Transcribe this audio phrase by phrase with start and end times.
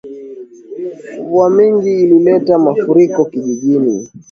[1.21, 4.07] Mvua mingi ilileta mafuriko kijijini